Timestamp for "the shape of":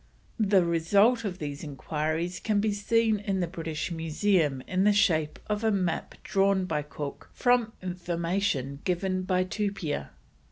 4.83-5.63